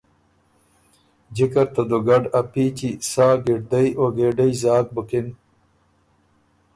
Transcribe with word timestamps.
جکه 1.35 1.63
ر 1.65 1.67
ته 1.73 1.81
دُوګډ 1.89 2.23
ا 2.39 2.41
پيچی 2.51 2.89
سا 3.11 3.27
ګِړدئ 3.45 3.87
او 3.99 4.05
ګېډئ 4.15 4.51
زاک 4.61 4.85
بُکِن 4.95 5.27